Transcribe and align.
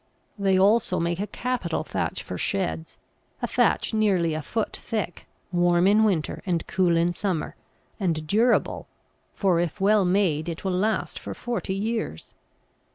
They 0.39 0.57
also 0.57 0.99
make 0.99 1.19
a 1.19 1.27
capital 1.27 1.83
thatch 1.83 2.23
for 2.23 2.35
sheds, 2.35 2.97
a 3.39 3.45
thatch 3.45 3.93
nearly 3.93 4.33
a 4.33 4.41
foot 4.41 4.75
thick, 4.75 5.27
warm 5.51 5.85
in 5.85 6.03
winter, 6.03 6.41
and 6.43 6.65
cool 6.65 6.97
in 6.97 7.13
summer, 7.13 7.55
and 7.99 8.25
durable, 8.25 8.87
for 9.35 9.59
if 9.59 9.79
well 9.79 10.03
made 10.03 10.49
it 10.49 10.65
will 10.65 10.71
last 10.71 11.19
for 11.19 11.35
forty 11.35 11.75
years. 11.75 12.33